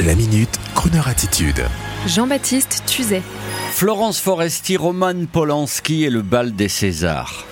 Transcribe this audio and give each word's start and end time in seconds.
La 0.00 0.16
minute, 0.16 0.58
Kroneur 0.74 1.06
attitude. 1.06 1.62
Jean-Baptiste 2.08 2.82
Tuzet. 2.86 3.22
Florence 3.70 4.18
Foresti, 4.18 4.76
Roman 4.76 5.26
Polanski 5.30 6.02
et 6.02 6.10
le 6.10 6.22
bal 6.22 6.56
des 6.56 6.68
Césars. 6.68 7.46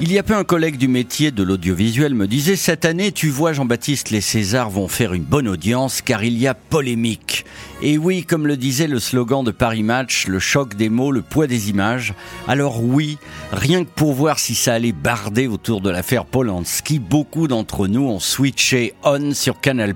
Il 0.00 0.12
y 0.12 0.18
a 0.18 0.22
peu 0.22 0.36
un 0.36 0.44
collègue 0.44 0.76
du 0.76 0.86
métier 0.86 1.32
de 1.32 1.42
l'audiovisuel 1.42 2.14
me 2.14 2.28
disait 2.28 2.54
cette 2.54 2.84
année 2.84 3.10
tu 3.10 3.30
vois 3.30 3.54
Jean-Baptiste 3.54 4.10
les 4.10 4.20
Césars 4.20 4.70
vont 4.70 4.86
faire 4.86 5.14
une 5.14 5.24
bonne 5.24 5.48
audience 5.48 6.02
car 6.02 6.22
il 6.22 6.38
y 6.38 6.46
a 6.46 6.54
polémique. 6.54 7.45
Et 7.82 7.98
oui, 7.98 8.24
comme 8.24 8.46
le 8.46 8.56
disait 8.56 8.86
le 8.86 8.98
slogan 8.98 9.44
de 9.44 9.50
Paris 9.50 9.82
Match, 9.82 10.28
le 10.28 10.38
choc 10.38 10.76
des 10.76 10.88
mots, 10.88 11.12
le 11.12 11.20
poids 11.20 11.46
des 11.46 11.68
images. 11.68 12.14
Alors 12.48 12.82
oui, 12.82 13.18
rien 13.52 13.84
que 13.84 13.90
pour 13.94 14.14
voir 14.14 14.38
si 14.38 14.54
ça 14.54 14.72
allait 14.72 14.92
barder 14.92 15.46
autour 15.46 15.82
de 15.82 15.90
l'affaire 15.90 16.24
Polanski, 16.24 16.98
beaucoup 16.98 17.48
d'entre 17.48 17.86
nous 17.86 18.08
ont 18.08 18.18
switché 18.18 18.94
on 19.04 19.34
sur 19.34 19.60
Canal+, 19.60 19.94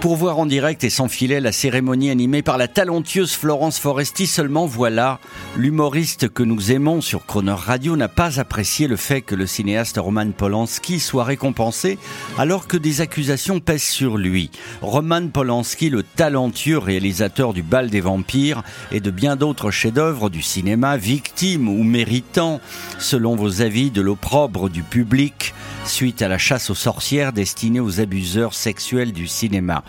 pour 0.00 0.16
voir 0.16 0.38
en 0.38 0.46
direct 0.46 0.84
et 0.84 0.90
sans 0.90 1.08
filet 1.08 1.38
la 1.38 1.52
cérémonie 1.52 2.08
animée 2.08 2.40
par 2.40 2.56
la 2.56 2.66
talentueuse 2.66 3.32
Florence 3.32 3.78
Foresti. 3.78 4.26
Seulement 4.26 4.64
voilà, 4.64 5.20
l'humoriste 5.54 6.30
que 6.30 6.42
nous 6.42 6.72
aimons 6.72 7.02
sur 7.02 7.26
Croner 7.26 7.52
Radio 7.52 7.96
n'a 7.96 8.08
pas 8.08 8.40
apprécié 8.40 8.88
le 8.88 8.96
fait 8.96 9.20
que 9.20 9.34
le 9.34 9.46
cinéaste 9.46 9.98
Roman 9.98 10.30
Polanski 10.30 10.98
soit 10.98 11.24
récompensé 11.24 11.98
alors 12.38 12.66
que 12.66 12.78
des 12.78 13.02
accusations 13.02 13.60
pèsent 13.60 13.82
sur 13.82 14.16
lui. 14.16 14.50
Roman 14.80 15.28
Polanski, 15.28 15.90
le 15.90 16.02
talentueux 16.02 16.85
réalisateur 16.86 17.52
du 17.52 17.62
Bal 17.62 17.90
des 17.90 18.00
Vampires 18.00 18.62
et 18.92 19.00
de 19.00 19.10
bien 19.10 19.36
d'autres 19.36 19.70
chefs-d'œuvre 19.70 20.30
du 20.30 20.40
cinéma, 20.40 20.96
victime 20.96 21.68
ou 21.68 21.82
méritant, 21.82 22.60
selon 22.98 23.36
vos 23.36 23.60
avis, 23.60 23.90
de 23.90 24.00
l'opprobre 24.00 24.70
du 24.70 24.82
public, 24.82 25.52
suite 25.88 26.22
à 26.22 26.28
la 26.28 26.38
chasse 26.38 26.70
aux 26.70 26.74
sorcières 26.74 27.32
destinée 27.32 27.80
aux 27.80 28.00
abuseurs 28.00 28.54
sexuels 28.54 29.12
du 29.12 29.26
cinéma. 29.26 29.84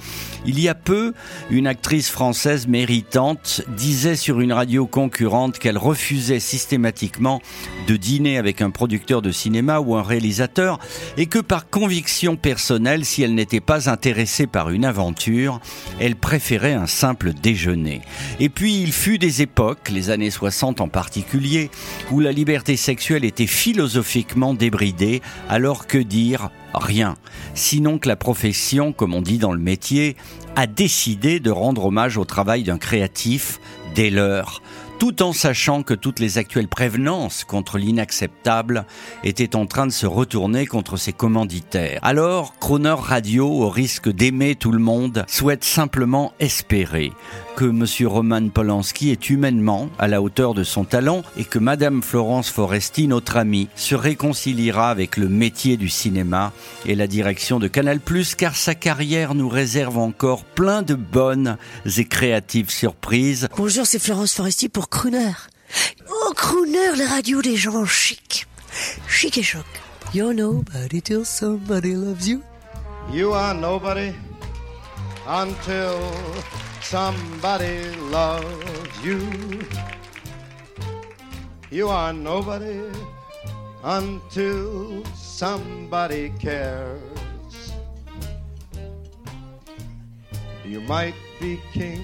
Il 0.46 0.60
y 0.60 0.70
a 0.70 0.76
peu, 0.76 1.14
une 1.50 1.68
actrice 1.68 2.10
française 2.10 2.68
méritante 2.68 3.62
disait 3.76 4.16
sur 4.16 4.40
une 4.40 4.54
radio 4.54 4.86
concurrente 4.86 5.60
qu'elle 5.60 5.78
refusait 5.78 6.40
systématiquement 6.40 7.42
de 7.88 7.96
dîner 7.96 8.38
avec 8.38 8.62
un 8.62 8.70
producteur 8.70 9.22
de 9.22 9.32
cinéma 9.32 9.80
ou 9.80 9.96
un 9.96 10.04
réalisateur 10.04 10.80
et 11.18 11.26
que 11.26 11.40
par 11.40 11.70
conviction 11.70 12.36
personnelle, 12.36 13.04
si 13.04 13.24
elle 13.24 13.36
n'était 13.36 13.60
pas 13.60 13.90
intéressée 13.90 14.48
par 14.48 14.70
une 14.70 14.86
aventure, 14.86 15.60
elle 16.00 16.16
préférait 16.16 16.74
un 16.74 16.88
simple 16.88 17.34
déjeuner. 17.34 18.02
Et 18.40 18.50
puis 18.50 18.82
il 18.82 18.92
fut 18.92 19.18
des 19.18 19.42
époques, 19.42 19.90
les 19.90 20.10
années 20.10 20.32
60 20.32 20.82
en 20.82 20.88
particulier, 20.88 21.72
où 22.12 22.20
la 22.20 22.32
liberté 22.32 22.78
sexuelle 22.78 23.26
était 23.26 23.48
philosophiquement 23.48 24.54
débridée 24.54 25.22
alors 25.50 25.87
que 25.88 25.98
dire? 25.98 26.50
Rien. 26.74 27.16
Sinon 27.56 27.98
que 27.98 28.08
la 28.08 28.16
profession, 28.16 28.94
comme 28.94 29.14
on 29.14 29.22
dit 29.22 29.38
dans 29.38 29.54
le 29.54 29.60
métier, 29.60 30.16
a 30.56 30.68
décidé 30.68 31.40
de 31.40 31.50
rendre 31.50 31.86
hommage 31.86 32.18
au 32.18 32.26
travail 32.26 32.64
d'un 32.64 32.78
créatif 32.78 33.60
dès 33.96 34.10
l'heure 34.10 34.62
tout 35.00 35.22
en 35.22 35.34
sachant 35.34 35.84
que 35.84 35.94
toutes 35.94 36.20
les 36.20 36.38
actuelles 36.38 36.68
prévenances 36.68 37.44
contre 37.44 37.78
l'inacceptable 37.78 38.86
étaient 39.24 39.56
en 39.56 39.66
train 39.66 39.86
de 39.86 39.92
se 39.92 40.06
retourner 40.06 40.66
contre 40.66 40.98
ses 40.98 41.14
commanditaires. 41.14 42.00
Alors, 42.02 42.56
Croner 42.60 42.96
Radio, 42.98 43.48
au 43.48 43.70
risque 43.70 44.10
d'aimer 44.10 44.56
tout 44.56 44.72
le 44.72 44.80
monde, 44.80 45.26
souhaite 45.28 45.64
simplement 45.64 46.34
espérer 46.40 47.12
que 47.56 47.66
M. 47.66 47.86
Roman 48.08 48.50
Polanski 48.50 49.10
est 49.10 49.32
humainement 49.32 49.90
à 49.98 50.08
la 50.08 50.22
hauteur 50.22 50.54
de 50.54 50.64
son 50.64 50.84
talent 50.84 51.24
et 51.38 51.44
que 51.44 51.58
Mme 51.58 52.04
Florence 52.04 52.52
Foresti, 52.52 53.08
notre 53.08 53.38
amie, 53.38 53.68
se 53.76 53.96
réconciliera 53.96 54.92
avec 54.92 55.18
le 55.18 55.28
métier 55.28 55.76
du 55.76 55.90
cinéma 55.90 56.54
et 56.86 56.94
la 56.94 57.08
direction 57.08 57.58
de 57.58 57.68
Canal+, 57.68 58.00
car 58.38 58.56
sa 58.56 58.76
carrière 58.76 59.34
nous 59.34 59.50
réserve 59.50 59.98
encore 59.98 60.44
plein 60.44 60.84
de 60.84 60.94
bonnes 60.94 61.58
et 61.98 62.06
créatives 62.06 62.70
surprises. 62.70 63.48
Bonjour, 63.58 63.88
c'est 63.88 64.00
Florence 64.00 64.34
Foresti 64.34 64.70
pour 64.70 64.87
Crooner. 64.90 65.36
Oh, 66.10 66.34
Crooner, 66.36 66.96
la 66.98 67.08
radio 67.08 67.42
des 67.42 67.58
gens 67.58 67.86
chics. 67.86 68.48
Chic 69.08 69.38
et 69.38 69.44
choc. 69.44 69.66
You're 70.14 70.34
nobody 70.34 71.02
till 71.02 71.26
somebody 71.26 71.96
loves 71.96 72.28
you. 72.28 72.42
You 73.12 73.34
are 73.34 73.54
nobody 73.54 74.14
until 75.28 76.00
somebody 76.82 77.84
loves 78.12 79.04
you. 79.04 79.20
You 81.70 81.90
are 81.90 82.14
nobody 82.14 82.82
until 83.84 85.04
somebody 85.16 86.32
cares. 86.40 87.74
You 90.66 90.82
might 90.82 91.16
be 91.40 91.60
king, 91.74 92.04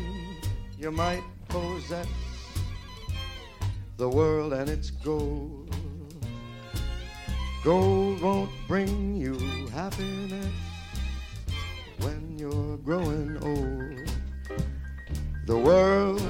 you 0.79 0.91
might 0.91 1.23
possess 1.47 2.07
the 3.97 4.09
world 4.09 4.53
and 4.53 4.69
its 4.69 4.89
gold. 4.89 5.75
Gold 7.63 8.21
won't 8.21 8.49
bring 8.67 9.15
you 9.15 9.37
happiness 9.67 10.53
when 11.99 12.37
you're 12.37 12.77
growing 12.77 13.37
old. 13.43 14.11
The 15.45 15.57
world 15.57 16.21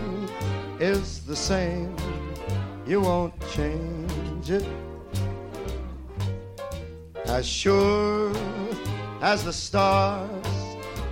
is 0.80 1.26
the 1.26 1.36
same, 1.36 1.96
you 2.86 3.02
won't 3.02 3.34
change 3.52 4.52
it. 4.52 4.68
As 7.26 7.48
sure 7.48 8.34
as 9.22 9.44
the 9.44 9.54
stars 9.54 10.46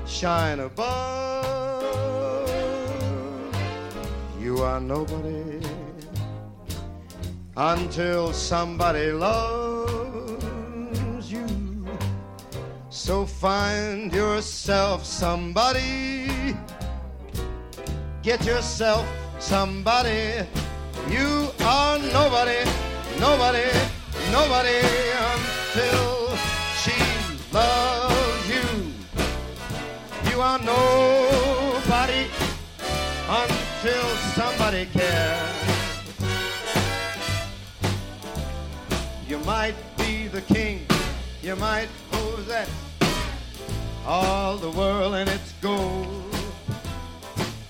shine 0.06 0.59
above, 0.59 1.81
you 4.40 4.61
are 4.61 4.81
nobody 4.81 5.61
until 7.61 8.33
somebody 8.33 9.11
loves 9.11 10.41
you. 11.31 11.47
So 12.89 13.25
find 13.25 14.11
yourself 14.13 15.05
somebody 15.05 16.22
Get 18.23 18.45
yourself 18.45 19.03
somebody. 19.39 20.45
You 21.09 21.49
are 21.61 21.97
nobody, 21.97 22.59
nobody, 23.19 23.66
nobody 24.31 24.78
until 25.33 26.38
she 26.78 26.93
loves 27.51 28.47
you. 28.47 28.93
You 30.29 30.39
are 30.39 30.59
nobody 30.59 31.00
might 39.61 39.97
be 39.99 40.27
the 40.27 40.41
king, 40.41 40.88
you 41.44 41.55
might 41.55 41.88
possess 42.09 42.67
all 44.07 44.57
the 44.57 44.72
world 44.72 45.13
and 45.13 45.29
its 45.29 45.53
gold 45.61 46.35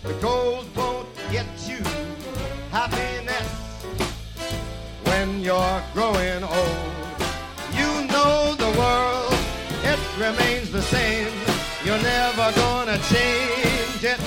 the 0.01 0.13
gold 0.21 0.65
won't 0.73 1.09
get 1.29 1.49
you 1.67 1.83
happiness 2.71 3.49
when 5.03 5.41
you're 5.41 5.83
growing 5.93 6.41
old. 6.59 6.93
You 7.79 7.89
know 8.13 8.55
the 8.65 8.71
world, 8.79 9.35
it 9.91 10.01
remains 10.17 10.71
the 10.71 10.83
same. 10.95 11.33
You're 11.83 12.03
never 12.15 12.47
gonna 12.63 12.99
change 13.13 14.03
it, 14.13 14.21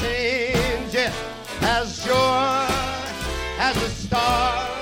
change 0.00 0.94
it 0.94 1.14
as 1.62 1.86
sure 2.04 2.66
as 3.58 3.76
a 3.88 3.90
star. 4.04 4.81